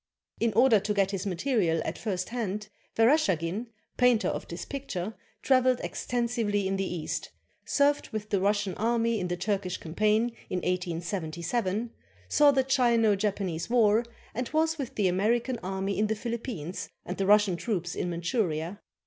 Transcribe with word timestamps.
In 0.39 0.51
order 0.53 0.79
to 0.79 0.95
get 0.95 1.11
his 1.11 1.27
material 1.27 1.79
at 1.85 1.95
first 1.95 2.29
hand, 2.29 2.69
Vereshchagin, 2.95 3.67
painter 3.97 4.29
of 4.29 4.47
this 4.47 4.65
picture, 4.65 5.13
traveled 5.43 5.79
extensively 5.81 6.67
in 6.67 6.75
the 6.77 6.91
East, 6.91 7.29
served 7.65 8.09
with 8.09 8.31
the 8.31 8.39
Russian 8.41 8.73
Army 8.77 9.19
in 9.19 9.27
the 9.27 9.37
Turkish 9.37 9.77
campaign 9.77 10.35
in 10.49 10.57
1877, 10.61 11.91
saw 12.27 12.49
the 12.51 12.63
Chino 12.63 13.15
Japanese 13.15 13.69
War, 13.69 14.03
and 14.33 14.49
was 14.49 14.79
with 14.79 14.95
the 14.95 15.07
American 15.07 15.59
army 15.59 15.99
in 15.99 16.07
the 16.07 16.15
Philippines 16.15 16.89
and 17.05 17.17
the 17.17 17.27
Russian 17.27 17.55
troops 17.55 17.93
in 17.93 18.09
Manchuria. 18.09 18.81